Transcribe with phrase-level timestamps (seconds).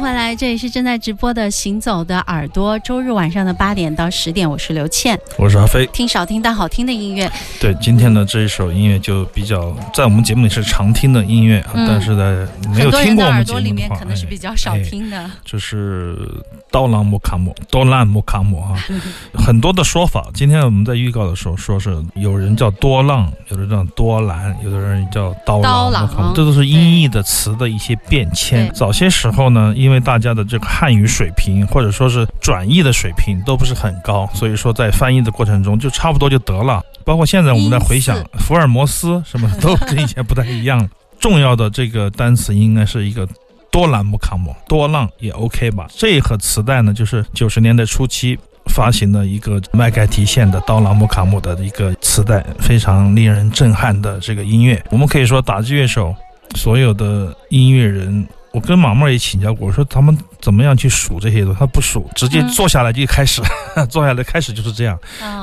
[0.00, 5.84] 回来，这里是正在直播的《行走的耳朵》，周日晚上的八点到十点，我是刘倩，我是阿飞。
[5.92, 7.30] 听少听但好听的音乐。
[7.60, 15.30] 对，今天的这一首音乐就比较在我们节目里是常听的音乐，但是在没有听过我们节目里面可能是比较少听的。
[15.44, 16.16] 就是
[16.70, 18.74] 刀郎木卡姆，多浪木卡姆哈，
[19.34, 20.26] 很多的说法。
[20.32, 28.72] 今天我们在预告的时候说是有人叫多浪，有的叫多兰，有的人叫刀郎莫卡姆，这都是音译的词的一些变迁。
[28.72, 36.82] 早些时候呢，因为大家的这个汉语水平或者说是转译的水平都不是很高，所以说在翻译的过程中就差不多就得了。
[37.04, 40.88] 包括现在我们在回想 福尔摩斯什么都跟以前不太一样。
[41.18, 43.28] 重要的这个单词应该是一个
[43.70, 45.86] 多兰姆卡姆，多浪也 OK 吧？
[45.90, 54.82] 这一盒磁带呢，就是九十年代初期发行的一个麦盖提县的刀郎姆卡姆的一个磁带，非常令人震撼的这个音乐。
[54.90, 56.14] 我们可以说打击乐手，
[56.56, 58.26] 所有的音乐人。
[58.52, 61.58] 我跟马妹也请教过，我说他们怎么样去数这些东西？
[61.60, 63.40] 他不数，直接坐下来就开始，
[63.88, 64.98] 坐下来开始就是这样，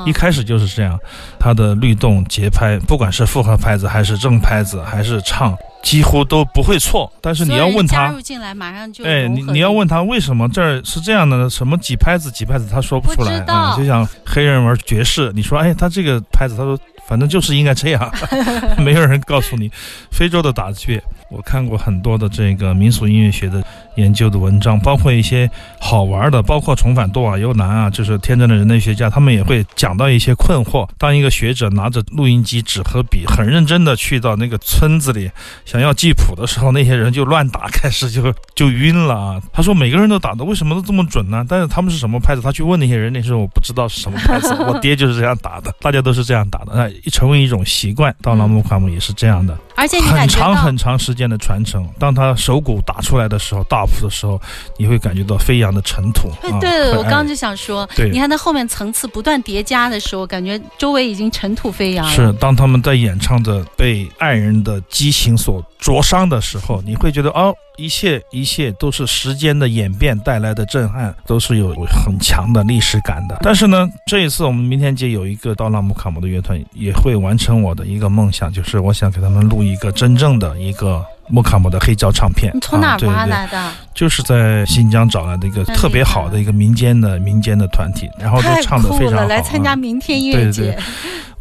[0.06, 1.00] 一开始就是这样。
[1.40, 7.10] 他的律动、节拍，不管是复合拍子还是正拍子还是唱，几乎都不会错。
[7.22, 11.50] 但是你要问他，加入进来马上就哎，你你要问他为什么这儿是这样的？
[11.50, 13.74] 什么几拍子几拍子，他说不出来啊。
[13.78, 16.78] 就像黑人玩爵士，你说哎，他这个拍子，他说
[17.08, 18.14] 反正就是应该这样，
[18.84, 19.72] 没有人告诉你。
[20.12, 21.02] 非洲的打击乐。
[21.30, 23.64] 我看过很多的这个民俗音乐学的
[23.98, 25.48] 研究的文章，包括一些
[25.80, 30.88] 好玩的，包括重返多瓦尤南啊，就是天真的人类学家，他们也会讲到一些困惑。
[30.98, 35.30] 当一个学者拿着录音机、纸和笔，很认真的去到那个村子里，
[35.66, 39.42] 想要记谱的时候，那些人就乱打， 开始就就晕了啊。
[39.52, 41.46] 他说每个人都打的，为什么都这么准呢？
[41.48, 42.42] 但是他们是什么拍子？
[42.42, 44.56] 他去问那些人，那时候我不知道是什么拍子。
[44.66, 48.16] 我爹就是这样打的，大家都是这样打的，那一成为一种习惯。
[48.22, 51.18] 到拉姆卡姆也是这样的，而且很长很长时。
[51.18, 54.40] 间的传承，当他手鼓打出来的时候，大谱的时候，
[54.78, 56.30] 你会感觉到飞扬的尘土。
[56.62, 62.12] 对，我刚刚就想说，你看他后面层次不断叠加的时候，感觉周围已经尘土飞扬了。
[62.12, 67.54] 是，当他们在演唱着被爱人的激情所灼伤的时候，你会觉得哦。
[67.80, 73.38] 一切一切都是时间的演变带来的震撼，都是有很强的历史感的。
[73.44, 82.52] 但是呢，这一次我们明天节有一个刀郎姆卡姆的乐团也会完成我的一个梦想，就是我想给他们录一个真正的一个穆卡姆的黑胶唱片。
[82.54, 83.72] 你从哪挖来的？
[83.94, 89.26] 就是在新疆找来的一个特别好的一个民间的民间的团体，然后都唱的非常好。
[89.26, 90.78] 来参加明天音乐节。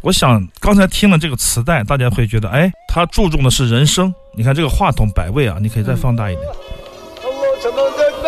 [0.01, 4.13] 我想刚才听了这个磁带，大家会觉得，哎，他注重的是人声。
[4.35, 6.47] 你看这个话筒摆位啊，你可以再放大一点。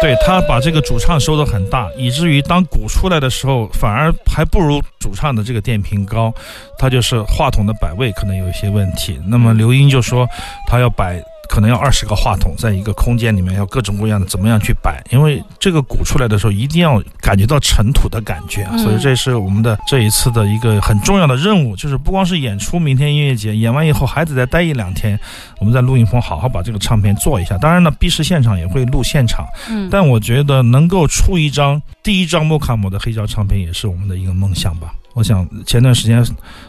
[0.02, 6.34] 对他把这个主唱收得很大，以至于当鼓出来的时候，反而还不如主唱的这个电平高。
[6.78, 9.20] 他就是话筒的摆位可能有一些问题。
[9.28, 10.28] 那么刘英就说
[10.68, 11.20] 他要摆。
[11.50, 15.04] 可能要二十个话筒，在一个空间里面要各种各样的怎么样去摆？
[15.10, 25.20] 因为这个鼓出来的时候一定要感觉到尘土的感觉啊，所以这是我们的这一次的一个很重要的任务，就是不光是演出，明天音乐节演完以后还得再待一两天，
[25.58, 27.58] 我们在录音棚好好把这个唱片做一下。
[27.58, 34.94] 当然呢，B 市现场也会录现场，嗯，但我觉得能够出一张第一张莫卡姆的黑胶唱片也是我们的一个梦想吧。
[35.16, 36.24] 我想前段时间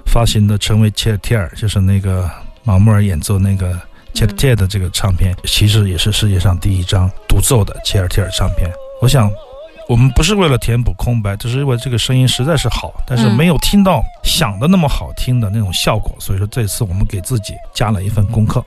[0.06, 2.28] 发行的《成为切尔提尔》，就是那个
[2.64, 3.78] 马穆尔演奏那个。
[4.14, 8.70] 切尔提尔的这个唱片，其实也是世界上第一张独奏的切尔切尔唱片。
[9.00, 9.30] 我想，
[9.88, 16.14] 我们不是为了填补空白，只是因为这个声音实在是好，但是没有听到想的那么好听的那种效果。
[16.18, 18.64] 所以说，这次我们给自己加了一份功课。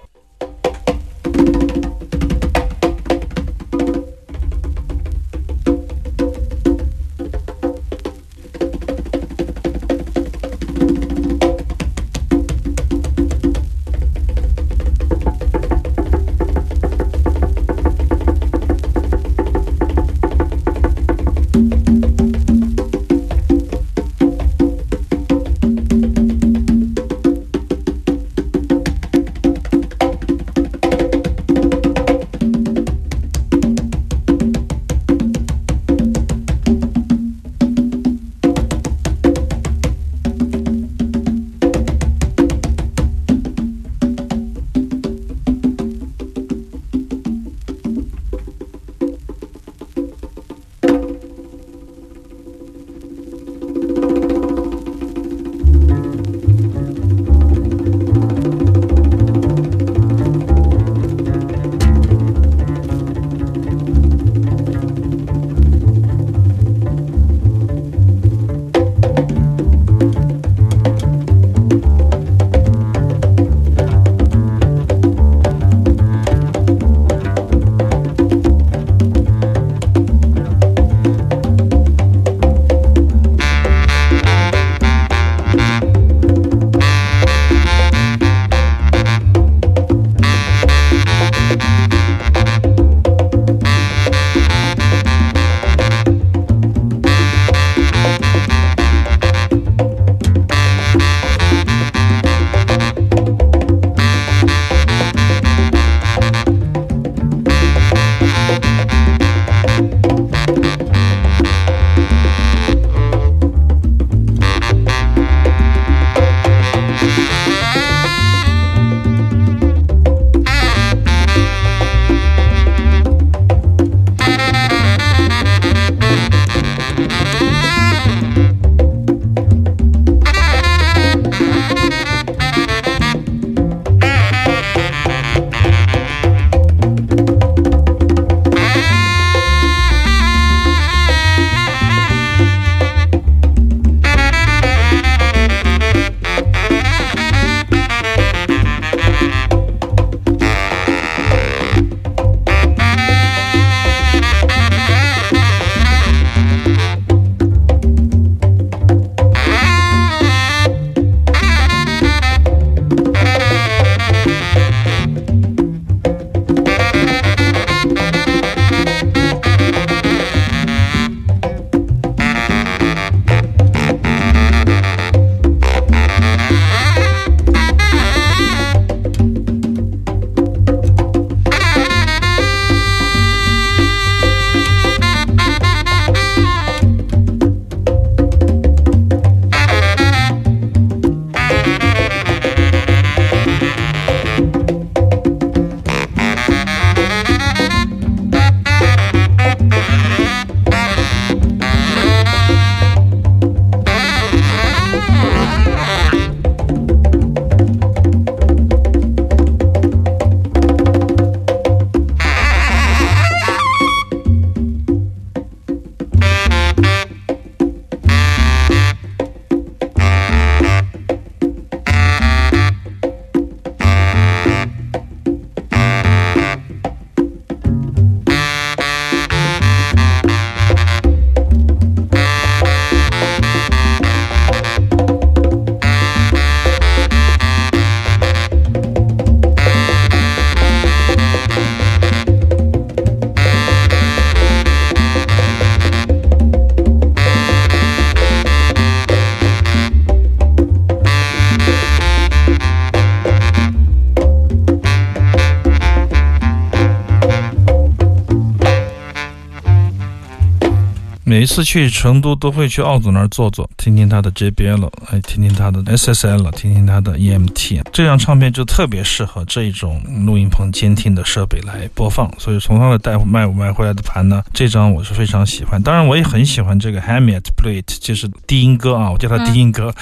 [261.54, 267.84] 次去成都都会去奥总那儿坐坐，听听他的 JBL，哎，听听他的 SSL，听听他的 EMT。
[267.94, 272.28] 这张唱片就特别适合这种录音棚监听的设备来播放。
[272.40, 275.80] 所以从他的带卖买回来的盘呢，这张我是非常喜欢。
[275.80, 279.94] 当然，我也很喜欢这个 Hammett Plate，就是低音哥啊，我叫他低音哥。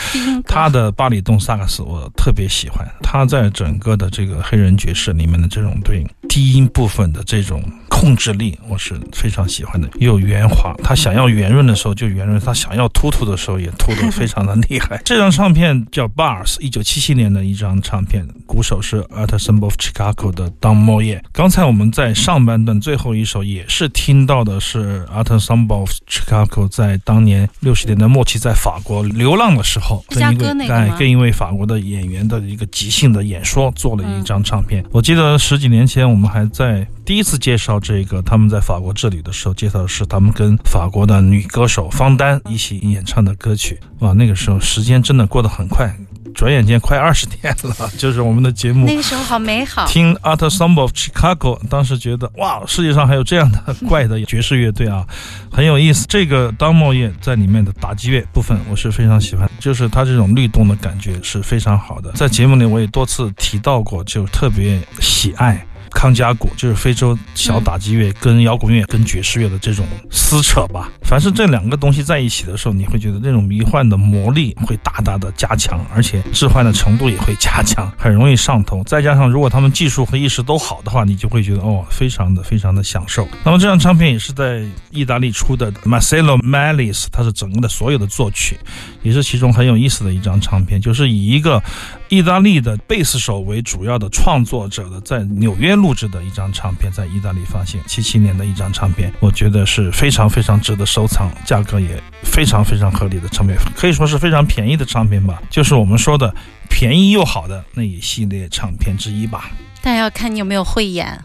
[0.47, 7.61] 他的巴里顿萨克斯我特别喜欢，他在整个的这个黑人爵士里面的这种对低音部分的这种。
[8.01, 10.73] 控制力我是非常喜欢的，又圆滑。
[10.83, 15.01] 他想要圆润的时候就圆润，他想要突突的时候也突得非常的厉害。
[15.05, 21.21] 这张唱片叫 Bars，一九七七年的一张唱片，鼓手是 Art s y m b o l of Chicago 的 Don Moye。
[21.31, 34.83] 刚才我们在上半段最后一首也是听到的是 Art s y m b o l of Chicago 在当年六十年代末期在法国流浪的时候，跟一位跟一位法国的演员的一个即兴的演说做了一张唱片。
[34.91, 36.87] 我记得十几年前我们还在。
[37.03, 43.79] 第一次介绍这个，他们在法国这里的时候，介绍的是他们跟法国的女歌手方丹一起演唱的歌曲。
[43.99, 45.95] 哇，那个时候时间真的过得很快，
[46.35, 47.75] 转眼间快二十天了。
[47.97, 49.85] 就是我们的节目，那个时候好美好。
[49.87, 55.05] 听 Art Ensemble of Chicago，当时觉得哇，世界上还有这样的怪的爵士乐队啊，
[55.51, 56.05] 很有意思。
[56.09, 62.11] 这个当茂业在里面的打击乐部分，我是非常喜欢，就是它这种律动的感觉是非常好的。
[62.13, 65.65] 在节目里我也多次提到过，就特别喜爱。
[65.91, 70.89] 康加鼓就是非洲小打击乐，跟摇滚乐、跟爵士乐的这种撕扯吧。
[71.03, 78.83] 凡是这两个东西在一起的时候，你会觉得那种迷幻的魔力会大大的加强，而且置换的程度也会加强，很容易上头。
[78.85, 83.27] 再加上如果他们技术和意识都好的话，你就会觉得哦，非常的非常的享受。
[83.43, 88.57] 那么这张唱片也是在意大利出的，Marcello Malis，他是整个的所有的作曲，
[89.03, 91.61] 也是其中很有意思的一张唱片，就是以一个。
[92.09, 106.35] 意大利的贝斯手为主要的创作者的，在纽约录制的一张唱片，在意大利发行，七七年的一张唱片，我觉得是非常非常值得收藏，价格也非常非常合理的唱片，可以说是非常便宜的唱片吧，就是我们说的
[106.69, 109.49] 便宜又好的那一系列唱片之一吧。
[109.81, 111.17] 但要看你有没有慧眼。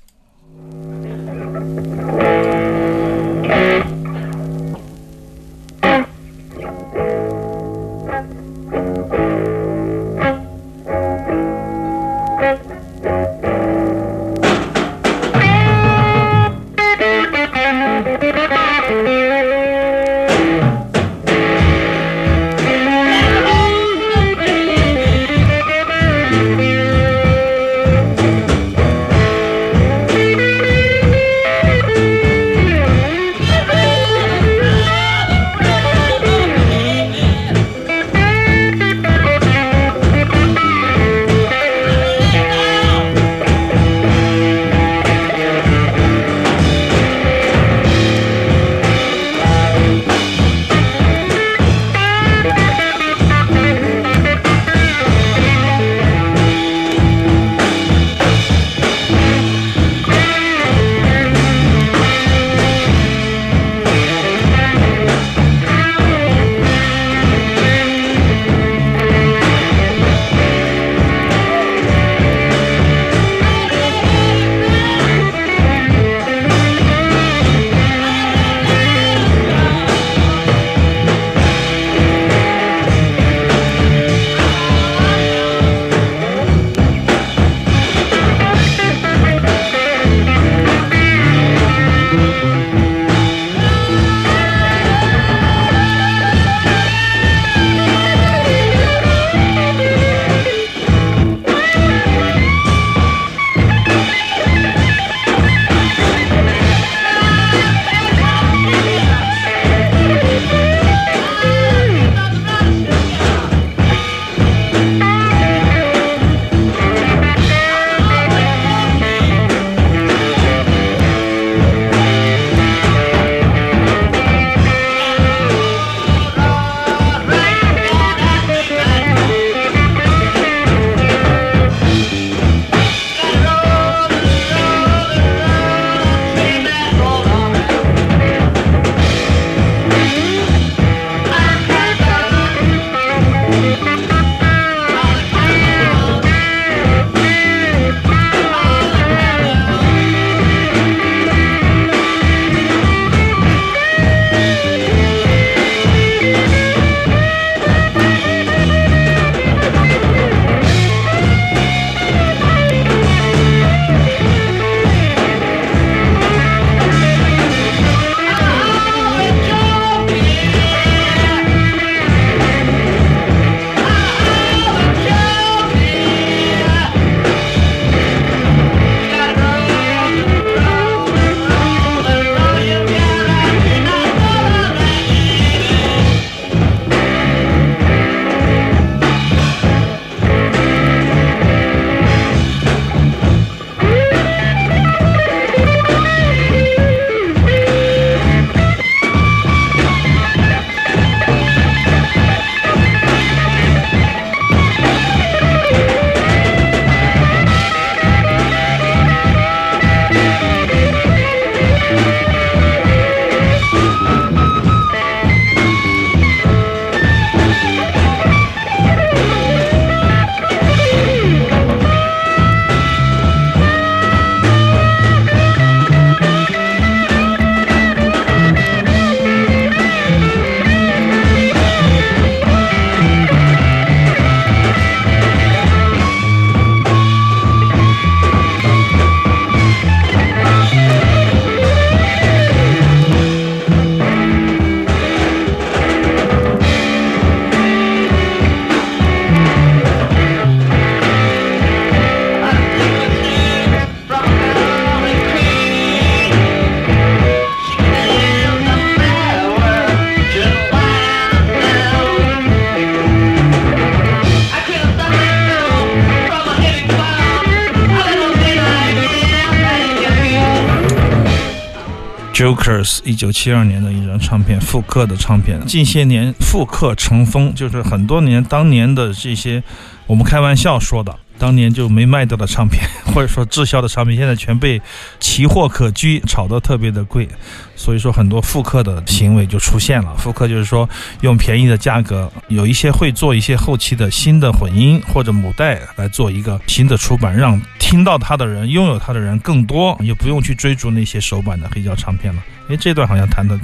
[272.37, 275.59] Jokers 一九七二年的一张唱片，复刻的唱片。
[275.65, 279.63] 近些年复刻成风，就是很多年当年的这些，
[280.07, 281.19] 我们开玩笑说的。
[281.39, 282.83] 当年就没卖掉的唱片，
[283.15, 284.81] 或者说滞销的唱片，现在全被
[285.21, 287.29] 奇货可居，炒得特别的贵，
[287.75, 290.15] 所以说很多复刻的行为就出现了。
[290.17, 290.89] 复刻就是说
[291.21, 302.43] 用便宜的价格，有一些会做一些后期的新的混音或者母带来做一个新的出版，让听到它的人、拥有它的人更多，也不用去追逐那些首版的黑胶唱片了。
[302.69, 303.59] 哎，这段好像弹的。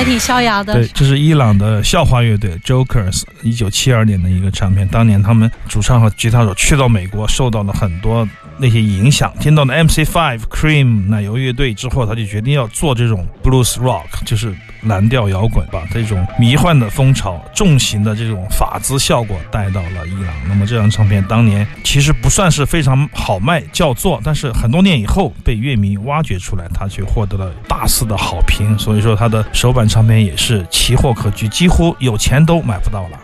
[0.00, 0.72] 还挺逍遥的。
[0.72, 4.88] 对，这是伊朗的校花乐队 Jokers 一九七二年的一个唱片。
[4.88, 8.26] 当年他们主唱和吉他手去到美国，受到了很多。
[8.60, 20.34] 那些影响，听到了 MC Five、Cream 奶油乐队之后，他就决定要做这种 Blues Rock，就是蓝调摇滚，把这种迷幻的风潮、重型的这种法兹效果带到了伊朗。
[20.46, 28.78] 那么这张唱片当年其实不算是非常好卖，叫做，但是很多年以后被乐迷挖掘出来，他却获得了大肆的好评。
[28.78, 33.18] 所以说他的首版唱片也是奇货可居，几乎有钱都买不到了。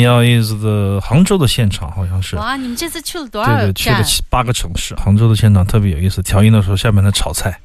[0.00, 2.34] 民谣 is 的杭州的现场好像是。
[2.36, 4.94] 哇，你们这次去了多少对对，去了七八个城市。
[4.94, 7.60] 杭州的现场特别有意思，调音的时候下面在炒菜。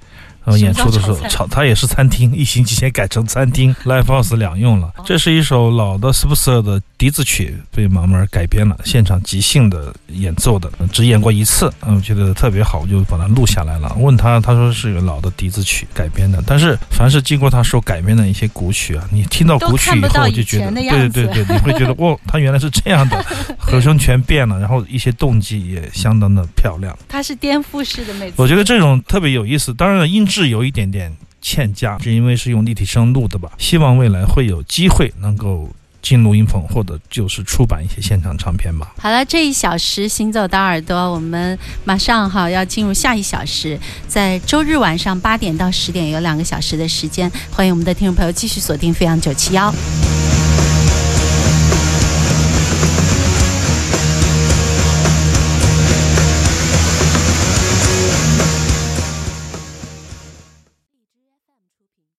[0.46, 4.94] 然后演出的时候，炒它也是餐厅，一星期前改成餐厅，live house 两用了。
[5.04, 13.92] 这是一首老的 s p 斯 e r 的笛子曲，被毛毛改编了，现场即兴的演奏的，只演过一次，嗯，我觉得特别好，我就把它录下来了。
[13.98, 23.26] 问他，他说是老的笛子曲改编的，但是凡是经过他说改编的一些古曲啊，你听到古曲以后就觉得，对对对对，你会觉得 哦，他原来是这样的，
[23.66, 26.96] 和声全变了，然后一些动机也相当的漂亮。
[27.08, 29.74] 它是颠覆式的，每次我觉得这种特别有意思。
[29.74, 30.26] 当然了，音。
[30.26, 33.52] 质有一点点欠佳，是因为是用立体声录的吧？
[33.60, 35.70] 希望未来会有机会能够
[36.02, 38.94] 进录音棚，或者就是出版一些现场唱片吧。
[39.00, 49.72] 好了，这一小时行走的耳朵，我们马上哈要进入下一小时，在周日晚上八点到十点有两个小时的时间，欢迎我们的听众朋友继续锁定飞扬九七幺。